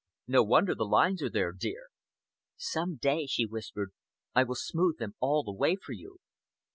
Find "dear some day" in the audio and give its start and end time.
1.51-3.27